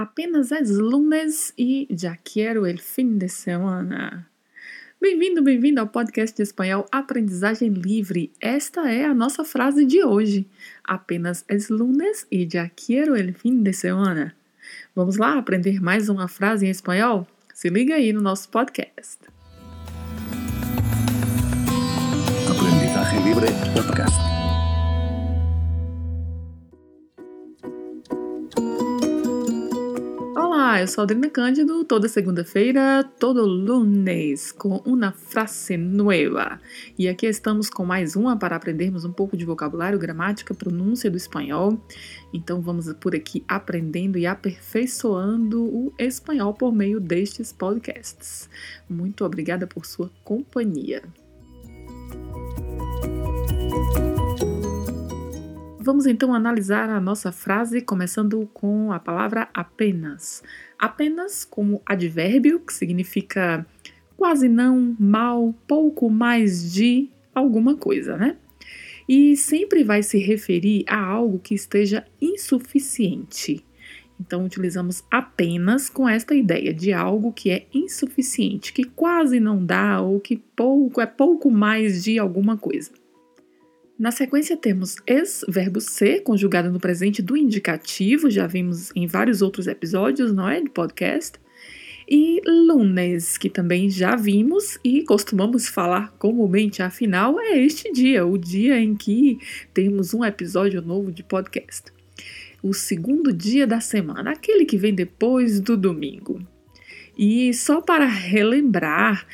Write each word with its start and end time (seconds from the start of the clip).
Apenas 0.00 0.50
es 0.50 0.70
lunes 0.70 1.52
e 1.58 1.86
já 1.90 2.16
quero 2.16 2.66
el 2.66 2.78
fim 2.78 3.18
de 3.18 3.28
semana. 3.28 4.26
Bem-vindo, 4.98 5.42
bem-vindo 5.42 5.78
ao 5.78 5.88
podcast 5.88 6.34
de 6.34 6.42
espanhol 6.42 6.86
Aprendizagem 6.90 7.68
Livre. 7.68 8.32
Esta 8.40 8.90
é 8.90 9.04
a 9.04 9.12
nossa 9.12 9.44
frase 9.44 9.84
de 9.84 10.02
hoje. 10.02 10.46
Apenas 10.82 11.44
es 11.50 11.68
lunes 11.68 12.26
e 12.32 12.48
já 12.50 12.66
quero 12.70 13.14
el 13.14 13.34
fim 13.34 13.62
de 13.62 13.74
semana. 13.74 14.34
Vamos 14.96 15.18
lá 15.18 15.36
aprender 15.36 15.82
mais 15.82 16.08
uma 16.08 16.28
frase 16.28 16.64
em 16.64 16.70
espanhol? 16.70 17.26
Se 17.52 17.68
liga 17.68 17.96
aí 17.96 18.10
no 18.10 18.22
nosso 18.22 18.48
podcast. 18.48 19.18
Aprendizagem 22.48 23.22
Livre 23.22 23.48
Podcast. 23.74 24.29
Eu 30.78 30.86
sou 30.86 31.02
a 31.02 31.04
Adriana 31.04 31.28
Cândido, 31.28 31.84
toda 31.84 32.08
segunda-feira, 32.08 33.02
todo 33.18 33.44
lunes, 33.44 34.52
com 34.52 34.76
uma 34.84 35.10
frase 35.10 35.76
nova. 35.76 36.60
E 36.96 37.08
aqui 37.08 37.26
estamos 37.26 37.68
com 37.68 37.84
mais 37.84 38.14
uma 38.14 38.36
para 38.36 38.54
aprendermos 38.54 39.04
um 39.04 39.12
pouco 39.12 39.36
de 39.36 39.44
vocabulário, 39.44 39.98
gramática, 39.98 40.54
pronúncia 40.54 41.10
do 41.10 41.16
espanhol. 41.16 41.76
Então 42.32 42.60
vamos 42.60 42.92
por 42.94 43.16
aqui 43.16 43.42
aprendendo 43.48 44.16
e 44.16 44.26
aperfeiçoando 44.26 45.64
o 45.64 45.92
espanhol 45.98 46.54
por 46.54 46.72
meio 46.72 47.00
destes 47.00 47.52
podcasts. 47.52 48.48
Muito 48.88 49.24
obrigada 49.24 49.66
por 49.66 49.84
sua 49.84 50.10
companhia. 50.22 51.02
Vamos 55.82 56.04
então 56.04 56.34
analisar 56.34 56.90
a 56.90 57.00
nossa 57.00 57.32
frase 57.32 57.80
começando 57.80 58.46
com 58.52 58.92
a 58.92 58.98
palavra 58.98 59.48
apenas. 59.54 60.42
Apenas 60.78 61.42
como 61.42 61.80
advérbio, 61.86 62.60
que 62.60 62.74
significa 62.74 63.66
quase 64.14 64.46
não, 64.46 64.94
mal, 65.00 65.54
pouco 65.66 66.10
mais 66.10 66.70
de 66.70 67.08
alguma 67.34 67.76
coisa, 67.76 68.18
né? 68.18 68.36
E 69.08 69.34
sempre 69.38 69.82
vai 69.82 70.02
se 70.02 70.18
referir 70.18 70.84
a 70.86 71.02
algo 71.02 71.38
que 71.38 71.54
esteja 71.54 72.04
insuficiente. 72.20 73.64
Então, 74.20 74.44
utilizamos 74.44 75.02
apenas 75.10 75.88
com 75.88 76.06
esta 76.06 76.34
ideia 76.34 76.74
de 76.74 76.92
algo 76.92 77.32
que 77.32 77.50
é 77.50 77.66
insuficiente, 77.72 78.74
que 78.74 78.84
quase 78.84 79.40
não 79.40 79.64
dá 79.64 80.02
ou 80.02 80.20
que 80.20 80.36
pouco 80.36 81.00
é 81.00 81.06
pouco 81.06 81.50
mais 81.50 82.04
de 82.04 82.18
alguma 82.18 82.58
coisa. 82.58 82.99
Na 84.00 84.10
sequência 84.10 84.56
temos 84.56 84.96
es, 85.06 85.44
verbo 85.46 85.78
ser, 85.78 86.22
conjugado 86.22 86.72
no 86.72 86.80
presente 86.80 87.20
do 87.20 87.36
indicativo, 87.36 88.30
já 88.30 88.46
vimos 88.46 88.90
em 88.96 89.06
vários 89.06 89.42
outros 89.42 89.66
episódios, 89.66 90.32
não 90.32 90.48
é, 90.48 90.58
de 90.58 90.70
podcast. 90.70 91.38
E 92.08 92.40
lunes, 92.46 93.36
que 93.36 93.50
também 93.50 93.90
já 93.90 94.16
vimos 94.16 94.78
e 94.82 95.02
costumamos 95.02 95.68
falar 95.68 96.14
comumente, 96.18 96.82
afinal, 96.82 97.38
é 97.38 97.58
este 97.58 97.92
dia, 97.92 98.24
o 98.24 98.38
dia 98.38 98.80
em 98.80 98.94
que 98.94 99.38
temos 99.74 100.14
um 100.14 100.24
episódio 100.24 100.80
novo 100.80 101.12
de 101.12 101.22
podcast. 101.22 101.92
O 102.62 102.72
segundo 102.72 103.34
dia 103.34 103.66
da 103.66 103.80
semana, 103.80 104.30
aquele 104.30 104.64
que 104.64 104.78
vem 104.78 104.94
depois 104.94 105.60
do 105.60 105.76
domingo. 105.76 106.40
E 107.18 107.52
só 107.52 107.82
para 107.82 108.06
relembrar, 108.06 109.26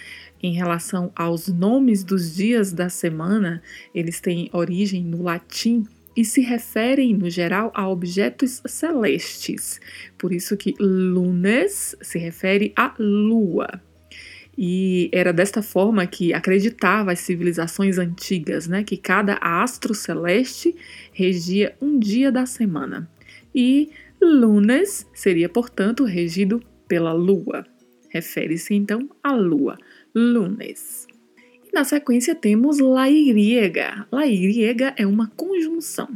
em 0.43 0.53
relação 0.53 1.11
aos 1.15 1.49
nomes 1.49 2.05
dos 2.05 2.37
dias 2.37 2.73
da 2.73 2.89
semana, 2.89 3.63
eles 3.95 4.21
têm 4.21 4.51
origem 4.53 5.03
no 5.05 5.23
latim 5.23 5.87
e 6.17 6.25
se 6.25 6.41
referem, 6.41 7.15
no 7.15 7.29
geral, 7.29 7.71
a 7.75 7.89
objetos 7.89 8.63
celestes. 8.67 9.81
Por 10.17 10.33
isso 10.33 10.57
que 10.57 10.75
lunes 10.81 11.95
se 12.01 12.19
refere 12.19 12.73
à 12.75 12.95
lua. 12.99 13.69
E 14.57 15.11
era 15.13 15.33
desta 15.35 15.61
forma 15.61 16.07
que 16.07 16.33
acreditava 16.33 17.13
as 17.13 17.21
civilizações 17.21 17.99
antigas, 17.99 18.67
né, 18.67 18.83
que 18.83 18.97
cada 18.97 19.39
astro 19.43 19.95
celeste 19.95 20.75
regia 21.13 21.77
um 21.81 21.99
dia 21.99 22.33
da 22.33 22.47
semana. 22.47 23.07
E 23.55 23.91
lunes 24.21 25.07
seria, 25.13 25.49
portanto, 25.49 26.05
regido 26.05 26.63
pela 26.89 27.13
lua. 27.13 27.67
Refere-se 28.09 28.73
então 28.73 29.11
à 29.23 29.33
lua 29.35 29.77
lunes. 30.17 31.07
E 31.63 31.75
na 31.75 31.85
sequência 31.85 32.35
temos 32.35 32.79
la 32.79 33.11
Y. 33.11 33.71
La 34.11 34.27
Y 34.27 34.95
é 34.97 35.07
uma 35.07 35.31
conjunção. 35.37 36.09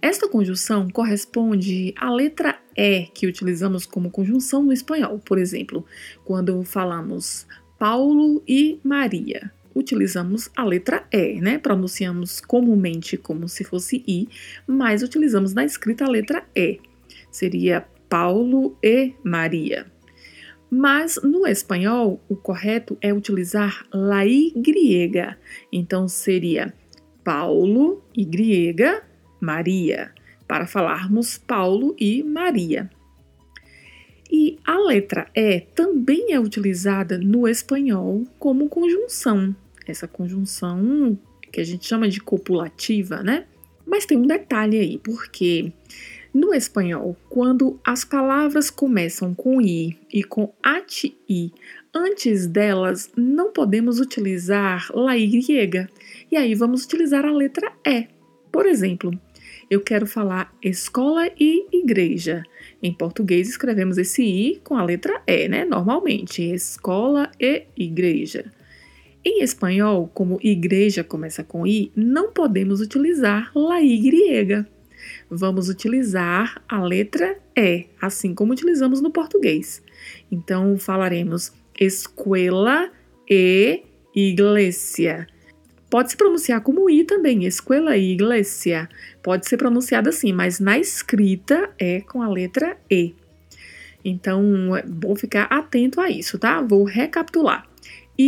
Esta 0.00 0.28
conjunção 0.28 0.88
corresponde 0.88 1.92
à 1.96 2.08
letra 2.08 2.60
E 2.76 3.08
que 3.12 3.26
utilizamos 3.26 3.84
como 3.84 4.10
conjunção 4.10 4.62
no 4.62 4.72
espanhol. 4.72 5.18
Por 5.18 5.38
exemplo, 5.38 5.84
quando 6.24 6.62
falamos 6.62 7.46
Paulo 7.78 8.42
e 8.46 8.78
Maria, 8.84 9.52
utilizamos 9.74 10.48
a 10.56 10.64
letra 10.64 11.04
E, 11.10 11.40
né? 11.40 11.58
Pronunciamos 11.58 12.40
comumente 12.40 13.16
como 13.16 13.48
se 13.48 13.64
fosse 13.64 14.04
I, 14.06 14.28
mas 14.66 15.02
utilizamos 15.02 15.52
na 15.52 15.64
escrita 15.64 16.04
a 16.04 16.08
letra 16.08 16.46
E. 16.54 16.78
Seria 17.30 17.84
Paulo 18.08 18.76
e 18.82 19.14
Maria. 19.24 19.91
Mas 20.74 21.20
no 21.22 21.46
espanhol, 21.46 22.18
o 22.30 22.34
correto 22.34 22.96
é 23.02 23.12
utilizar 23.12 23.86
la 23.92 24.24
Y. 24.24 25.36
Então 25.70 26.08
seria 26.08 26.72
Paulo, 27.22 28.02
Y, 28.16 29.02
Maria, 29.38 30.14
para 30.48 30.66
falarmos 30.66 31.36
Paulo 31.36 31.94
e 32.00 32.22
Maria. 32.22 32.90
E 34.30 34.58
a 34.64 34.78
letra 34.78 35.28
E 35.34 35.60
também 35.60 36.32
é 36.32 36.40
utilizada 36.40 37.18
no 37.18 37.46
espanhol 37.46 38.24
como 38.38 38.70
conjunção. 38.70 39.54
Essa 39.86 40.08
conjunção 40.08 41.18
que 41.52 41.60
a 41.60 41.64
gente 41.64 41.86
chama 41.86 42.08
de 42.08 42.18
copulativa, 42.18 43.22
né? 43.22 43.44
Mas 43.84 44.06
tem 44.06 44.16
um 44.16 44.26
detalhe 44.26 44.78
aí, 44.78 44.96
porque 44.96 45.70
no 46.32 46.54
espanhol, 46.54 47.16
quando 47.28 47.78
as 47.84 48.04
palavras 48.04 48.70
começam 48.70 49.34
com 49.34 49.60
i 49.60 49.98
e 50.12 50.24
com 50.24 50.52
ati, 50.62 51.14
antes 51.94 52.46
delas 52.46 53.10
não 53.14 53.52
podemos 53.52 54.00
utilizar 54.00 54.90
la 54.94 55.16
y, 55.18 55.88
e 56.30 56.36
aí 56.36 56.54
vamos 56.54 56.84
utilizar 56.84 57.26
a 57.26 57.32
letra 57.32 57.70
e. 57.86 58.06
Por 58.50 58.66
exemplo, 58.66 59.12
eu 59.70 59.80
quero 59.80 60.06
falar 60.06 60.54
escola 60.62 61.30
e 61.38 61.66
igreja. 61.72 62.42
Em 62.82 62.92
português 62.92 63.48
escrevemos 63.48 63.98
esse 63.98 64.22
i 64.22 64.60
com 64.64 64.76
a 64.76 64.84
letra 64.84 65.22
e, 65.26 65.48
né? 65.48 65.64
Normalmente, 65.64 66.42
escola 66.42 67.30
e 67.38 67.64
igreja. 67.76 68.52
Em 69.24 69.42
espanhol, 69.42 70.10
como 70.12 70.40
igreja 70.42 71.04
começa 71.04 71.44
com 71.44 71.66
i, 71.66 71.92
não 71.94 72.32
podemos 72.32 72.80
utilizar 72.80 73.52
la 73.54 73.80
y 73.80 74.66
vamos 75.30 75.68
utilizar 75.68 76.62
a 76.68 76.82
letra 76.82 77.38
E, 77.56 77.86
assim 78.00 78.34
como 78.34 78.52
utilizamos 78.52 79.00
no 79.00 79.10
português. 79.10 79.82
Então, 80.30 80.76
falaremos 80.78 81.52
escola 81.78 82.90
e 83.28 83.82
iglesia. 84.14 85.26
Pode 85.90 86.10
se 86.10 86.16
pronunciar 86.16 86.62
como 86.62 86.88
I 86.88 87.04
também, 87.04 87.44
escola 87.44 87.96
e 87.96 88.12
iglesia. 88.12 88.88
Pode 89.22 89.46
ser 89.46 89.58
pronunciado 89.58 90.08
assim, 90.08 90.32
mas 90.32 90.58
na 90.58 90.78
escrita 90.78 91.70
é 91.78 92.00
com 92.00 92.22
a 92.22 92.28
letra 92.28 92.78
E. 92.90 93.14
Então, 94.04 94.74
é 94.76 94.82
bom 94.82 95.14
ficar 95.14 95.44
atento 95.44 96.00
a 96.00 96.10
isso, 96.10 96.38
tá? 96.38 96.60
Vou 96.60 96.84
recapitular. 96.84 97.71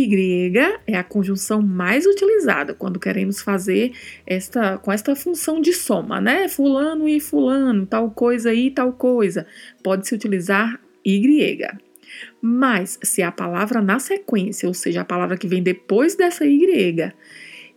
Y 0.03 0.57
é 0.87 0.97
a 0.97 1.03
conjunção 1.03 1.61
mais 1.61 2.05
utilizada 2.05 2.73
quando 2.73 2.99
queremos 2.99 3.41
fazer 3.41 3.93
esta 4.25 4.77
com 4.77 4.91
esta 4.91 5.15
função 5.15 5.61
de 5.61 5.73
soma, 5.73 6.19
né? 6.19 6.49
Fulano 6.49 7.07
e 7.07 7.19
fulano, 7.19 7.85
tal 7.85 8.11
coisa 8.11 8.53
e 8.53 8.71
tal 8.71 8.91
coisa. 8.91 9.47
Pode-se 9.81 10.13
utilizar 10.13 10.79
Y. 11.05 11.65
Mas 12.41 12.99
se 13.03 13.21
a 13.21 13.31
palavra 13.31 13.81
na 13.81 13.99
sequência, 13.99 14.67
ou 14.67 14.73
seja, 14.73 15.01
a 15.01 15.05
palavra 15.05 15.37
que 15.37 15.47
vem 15.47 15.63
depois 15.63 16.15
dessa 16.15 16.45
Y, 16.45 17.13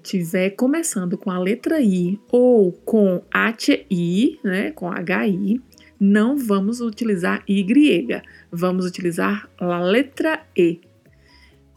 tiver 0.02 0.50
começando 0.50 1.16
com 1.16 1.31
a 1.31 1.38
letra 1.38 1.81
I 1.81 2.19
ou 2.31 2.72
com 2.72 3.22
HI, 3.32 4.38
né, 4.43 4.70
com 4.72 4.90
HI, 4.90 5.60
não 6.00 6.37
vamos 6.37 6.81
utilizar 6.81 7.43
Y, 7.48 8.22
vamos 8.50 8.87
utilizar 8.87 9.48
a 9.58 9.81
letra 9.81 10.40
E 10.56 10.81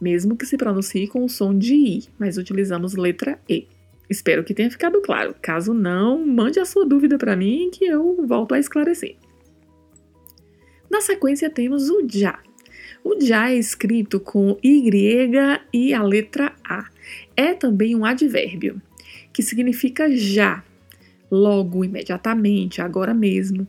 mesmo 0.02 0.36
que 0.36 0.44
se 0.44 0.56
pronuncie 0.56 1.06
com 1.06 1.24
o 1.24 1.28
som 1.28 1.56
de 1.56 1.74
I, 1.74 2.04
mas 2.18 2.36
utilizamos 2.36 2.94
letra 2.94 3.38
E. 3.48 3.68
Espero 4.10 4.42
que 4.42 4.52
tenha 4.52 4.68
ficado 4.68 5.00
claro. 5.00 5.32
Caso 5.40 5.72
não, 5.72 6.26
mande 6.26 6.58
a 6.58 6.64
sua 6.64 6.84
dúvida 6.84 7.16
para 7.16 7.36
mim 7.36 7.70
que 7.72 7.84
eu 7.84 8.26
volto 8.26 8.52
a 8.52 8.58
esclarecer. 8.58 9.14
Na 10.90 11.00
sequência 11.00 11.48
temos 11.48 11.88
o 11.88 12.04
já. 12.08 12.40
O 13.04 13.18
já 13.20 13.50
é 13.50 13.54
escrito 13.54 14.18
com 14.18 14.58
Y 14.60 15.60
e 15.72 15.94
a 15.94 16.02
letra 16.02 16.52
A. 16.64 16.90
É 17.36 17.54
também 17.54 17.94
um 17.94 18.04
advérbio, 18.04 18.82
que 19.32 19.42
significa 19.42 20.10
já, 20.10 20.64
logo, 21.30 21.84
imediatamente, 21.84 22.82
agora 22.82 23.14
mesmo. 23.14 23.66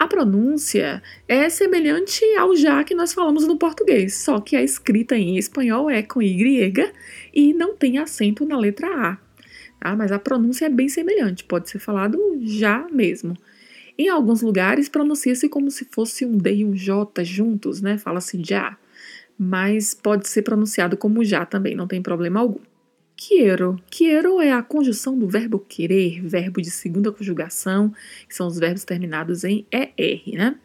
A 0.00 0.08
pronúncia 0.08 1.02
é 1.28 1.50
semelhante 1.50 2.24
ao 2.38 2.56
já 2.56 2.82
que 2.82 2.94
nós 2.94 3.12
falamos 3.12 3.46
no 3.46 3.58
português, 3.58 4.14
só 4.14 4.40
que 4.40 4.56
a 4.56 4.62
escrita 4.62 5.14
em 5.14 5.36
espanhol 5.36 5.90
é 5.90 6.02
com 6.02 6.22
Y 6.22 6.90
e 7.34 7.52
não 7.52 7.76
tem 7.76 7.98
acento 7.98 8.46
na 8.46 8.58
letra 8.58 8.88
A. 8.88 9.18
Tá? 9.78 9.94
Mas 9.94 10.10
a 10.10 10.18
pronúncia 10.18 10.64
é 10.64 10.70
bem 10.70 10.88
semelhante, 10.88 11.44
pode 11.44 11.68
ser 11.68 11.80
falado 11.80 12.18
já 12.40 12.86
mesmo. 12.90 13.36
Em 13.98 14.08
alguns 14.08 14.40
lugares 14.40 14.88
pronuncia-se 14.88 15.50
como 15.50 15.70
se 15.70 15.86
fosse 15.92 16.24
um 16.24 16.38
D 16.38 16.54
e 16.54 16.64
um 16.64 16.74
J 16.74 17.22
juntos, 17.22 17.82
né? 17.82 17.98
Fala-se 17.98 18.42
já, 18.42 18.78
mas 19.38 19.92
pode 19.92 20.26
ser 20.30 20.40
pronunciado 20.40 20.96
como 20.96 21.22
já 21.22 21.44
também, 21.44 21.76
não 21.76 21.86
tem 21.86 22.00
problema 22.00 22.40
algum. 22.40 22.69
Quiero. 23.22 23.78
Quiero 23.90 24.40
é 24.40 24.50
a 24.50 24.62
conjunção 24.62 25.18
do 25.18 25.28
verbo 25.28 25.58
querer, 25.58 26.22
verbo 26.22 26.62
de 26.62 26.70
segunda 26.70 27.12
conjugação, 27.12 27.92
que 28.26 28.34
são 28.34 28.46
os 28.46 28.58
verbos 28.58 28.82
terminados 28.82 29.44
em 29.44 29.66
ER, 29.70 30.22
né? 30.32 30.56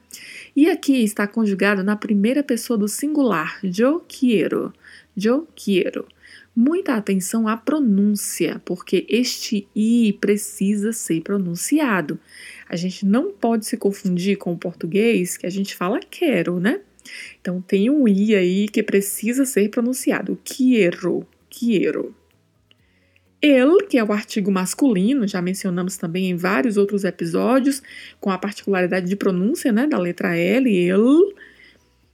E 0.56 0.70
aqui 0.70 1.04
está 1.04 1.28
conjugado 1.28 1.84
na 1.84 1.98
primeira 1.98 2.42
pessoa 2.42 2.80
do 2.80 2.88
singular, 2.88 3.60
yo 3.62 4.06
quiero. 4.08 4.72
Yo 5.18 5.46
quiero. 5.54 6.08
Muita 6.56 6.96
atenção 6.96 7.46
à 7.46 7.58
pronúncia, 7.58 8.62
porque 8.64 9.06
este 9.10 9.68
i 9.76 10.14
precisa 10.14 10.94
ser 10.94 11.20
pronunciado. 11.24 12.18
A 12.70 12.78
gente 12.78 13.06
não 13.06 13.34
pode 13.34 13.66
se 13.66 13.76
confundir 13.76 14.38
com 14.38 14.54
o 14.54 14.58
português, 14.58 15.36
que 15.36 15.46
a 15.46 15.50
gente 15.50 15.76
fala 15.76 16.00
quero, 16.00 16.58
né? 16.62 16.80
Então 17.42 17.62
tem 17.62 17.90
um 17.90 18.08
i 18.08 18.34
aí 18.34 18.70
que 18.70 18.82
precisa 18.82 19.44
ser 19.44 19.68
pronunciado. 19.68 20.40
Quiero, 20.42 21.28
quiero. 21.50 22.16
El, 23.46 23.78
que 23.88 24.00
é 24.00 24.04
o 24.04 24.12
artigo 24.12 24.52
masculino, 24.52 25.28
já 25.28 25.40
mencionamos 25.40 25.98
também 25.98 26.32
em 26.32 26.36
vários 26.36 26.78
outros 26.78 27.04
episódios, 27.04 27.80
com 28.20 28.32
a 28.32 28.40
particularidade 28.40 29.08
de 29.08 29.16
pronúncia 29.16 29.72
né, 29.72 29.86
da 29.86 30.00
letra 30.00 30.36
L, 30.36 30.76
el. 30.76 31.32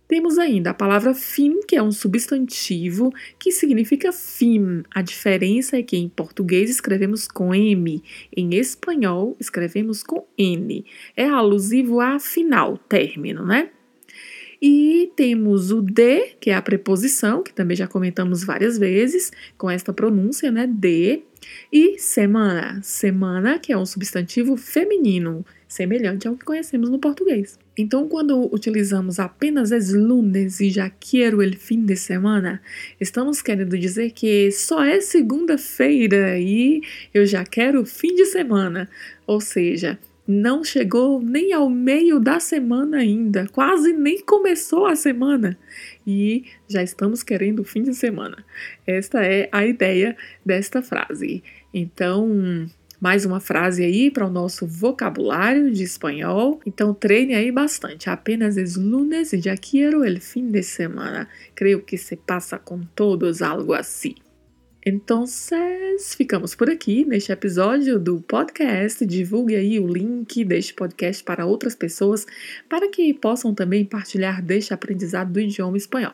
Temos 0.09 0.37
ainda 0.37 0.71
a 0.71 0.73
palavra 0.73 1.13
fim, 1.13 1.61
que 1.61 1.73
é 1.73 1.81
um 1.81 1.93
substantivo 1.93 3.13
que 3.39 3.49
significa 3.49 4.11
fim. 4.11 4.83
A 4.93 5.01
diferença 5.01 5.77
é 5.77 5.83
que 5.83 5.95
em 5.95 6.09
português 6.09 6.69
escrevemos 6.69 7.29
com 7.29 7.55
M, 7.55 8.03
em 8.35 8.53
espanhol 8.55 9.37
escrevemos 9.39 10.03
com 10.03 10.25
N. 10.37 10.83
É 11.15 11.29
alusivo 11.29 12.01
a 12.01 12.19
final, 12.19 12.77
término, 12.77 13.45
né? 13.45 13.69
E 14.61 15.11
temos 15.15 15.71
o 15.71 15.81
de, 15.81 16.35
que 16.39 16.51
é 16.51 16.53
a 16.53 16.61
preposição, 16.61 17.41
que 17.41 17.51
também 17.51 17.75
já 17.75 17.87
comentamos 17.87 18.43
várias 18.43 18.77
vezes, 18.77 19.31
com 19.57 19.67
esta 19.69 19.91
pronúncia, 19.91 20.51
né? 20.51 20.67
De. 20.67 21.23
E 21.73 21.97
semana. 21.97 22.79
Semana, 22.83 23.57
que 23.57 23.73
é 23.73 23.77
um 23.77 23.87
substantivo 23.87 24.55
feminino, 24.55 25.43
semelhante 25.67 26.27
ao 26.27 26.35
que 26.35 26.45
conhecemos 26.45 26.91
no 26.91 26.99
português. 26.99 27.57
Então, 27.75 28.07
quando 28.07 28.53
utilizamos 28.53 29.17
apenas 29.17 29.71
es 29.71 29.91
lunes 29.93 30.59
e 30.59 30.69
já 30.69 30.89
quero 30.89 31.41
el 31.41 31.55
fim 31.55 31.83
de 31.83 31.95
semana, 31.95 32.61
estamos 32.99 33.41
querendo 33.41 33.75
dizer 33.75 34.11
que 34.11 34.51
só 34.51 34.83
é 34.83 35.01
segunda-feira 35.01 36.37
e 36.37 36.81
eu 37.11 37.25
já 37.25 37.43
quero 37.43 37.81
o 37.81 37.85
fim 37.85 38.13
de 38.13 38.25
semana. 38.25 38.87
Ou 39.25 39.41
seja, 39.41 39.97
não 40.31 40.63
chegou 40.63 41.21
nem 41.21 41.51
ao 41.51 41.69
meio 41.69 42.19
da 42.19 42.39
semana 42.39 42.97
ainda, 42.97 43.47
quase 43.51 43.91
nem 43.91 44.21
começou 44.21 44.85
a 44.85 44.95
semana 44.95 45.57
e 46.07 46.45
já 46.69 46.81
estamos 46.81 47.21
querendo 47.21 47.59
o 47.59 47.65
fim 47.65 47.83
de 47.83 47.93
semana. 47.93 48.43
Esta 48.87 49.25
é 49.25 49.49
a 49.51 49.65
ideia 49.65 50.15
desta 50.45 50.81
frase. 50.81 51.43
Então, 51.73 52.67
mais 52.99 53.25
uma 53.25 53.39
frase 53.39 53.83
aí 53.83 54.09
para 54.09 54.25
o 54.25 54.29
nosso 54.29 54.65
vocabulário 54.65 55.71
de 55.71 55.83
espanhol. 55.83 56.61
Então 56.65 56.93
treine 56.93 57.33
aí 57.33 57.51
bastante. 57.51 58.09
Apenas 58.09 58.57
es 58.57 58.77
lunes 58.77 59.31
já 59.31 59.57
quero 59.57 60.05
el 60.05 60.19
fin 60.19 60.51
de 60.51 60.63
semana. 60.63 61.27
Creio 61.53 61.81
que 61.81 61.97
se 61.97 62.15
passa 62.15 62.57
com 62.57 62.81
todos 62.95 63.41
algo 63.41 63.73
assim. 63.73 64.15
Então, 64.83 65.25
ficamos 66.15 66.55
por 66.55 66.67
aqui 66.67 67.05
neste 67.05 67.31
episódio 67.31 67.99
do 67.99 68.19
podcast. 68.21 69.05
Divulgue 69.05 69.55
aí 69.55 69.79
o 69.79 69.87
link 69.87 70.43
deste 70.43 70.73
podcast 70.73 71.23
para 71.23 71.45
outras 71.45 71.75
pessoas, 71.75 72.25
para 72.67 72.89
que 72.89 73.13
possam 73.13 73.53
também 73.53 73.85
partilhar 73.85 74.41
deste 74.41 74.73
aprendizado 74.73 75.31
do 75.31 75.39
idioma 75.39 75.77
espanhol. 75.77 76.13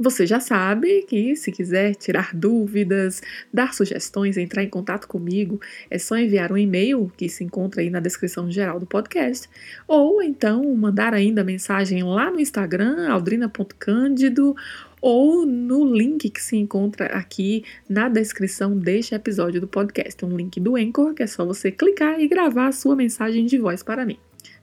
Você 0.00 0.28
já 0.28 0.38
sabe 0.38 1.02
que 1.02 1.34
se 1.34 1.50
quiser 1.50 1.96
tirar 1.96 2.32
dúvidas, 2.32 3.20
dar 3.52 3.74
sugestões, 3.74 4.36
entrar 4.36 4.62
em 4.62 4.68
contato 4.68 5.08
comigo, 5.08 5.60
é 5.90 5.98
só 5.98 6.16
enviar 6.16 6.52
um 6.52 6.56
e-mail 6.56 7.10
que 7.16 7.28
se 7.28 7.42
encontra 7.42 7.80
aí 7.80 7.90
na 7.90 7.98
descrição 7.98 8.48
geral 8.48 8.78
do 8.78 8.86
podcast, 8.86 9.48
ou 9.88 10.22
então 10.22 10.72
mandar 10.76 11.12
ainda 11.14 11.42
mensagem 11.42 12.04
lá 12.04 12.30
no 12.30 12.38
Instagram, 12.38 13.10
aldrina.cândido, 13.10 14.54
ou 15.00 15.44
no 15.44 15.84
link 15.84 16.30
que 16.30 16.42
se 16.42 16.56
encontra 16.56 17.06
aqui 17.06 17.64
na 17.88 18.08
descrição 18.08 18.78
deste 18.78 19.16
episódio 19.16 19.60
do 19.60 19.66
podcast, 19.66 20.24
um 20.24 20.36
link 20.36 20.60
do 20.60 20.76
Anchor, 20.76 21.12
que 21.12 21.24
é 21.24 21.26
só 21.26 21.44
você 21.44 21.72
clicar 21.72 22.20
e 22.20 22.28
gravar 22.28 22.68
a 22.68 22.72
sua 22.72 22.94
mensagem 22.94 23.46
de 23.46 23.58
voz 23.58 23.82
para 23.82 24.06
mim. 24.06 24.18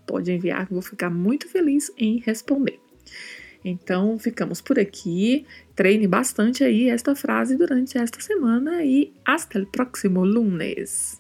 Pode 0.08 0.32
enviar, 0.32 0.66
vou 0.72 0.82
ficar 0.82 1.10
muito 1.10 1.50
feliz 1.50 1.92
em 1.98 2.20
responder. 2.20 2.80
Então, 3.66 4.20
ficamos 4.20 4.62
por 4.62 4.78
aqui. 4.78 5.44
Treine 5.76 6.08
bastante 6.08 6.64
aí 6.64 6.88
esta 6.88 7.16
frase 7.16 7.58
durante 7.58 7.98
esta 7.98 8.22
semana 8.22 8.84
e 8.84 9.12
hasta 9.26 9.58
el 9.58 9.66
próximo 9.66 10.24
lunes. 10.24 11.20